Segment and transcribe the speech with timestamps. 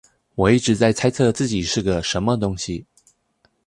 [0.33, 2.87] 我一直在猜測自己是個什麼東西